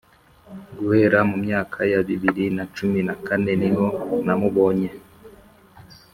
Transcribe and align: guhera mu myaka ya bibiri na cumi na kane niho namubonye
guhera 0.77 1.19
mu 1.29 1.35
myaka 1.45 1.79
ya 1.91 2.01
bibiri 2.07 2.45
na 2.57 2.63
cumi 2.75 2.99
na 3.07 3.15
kane 3.25 3.53
niho 3.61 3.87
namubonye 4.25 4.89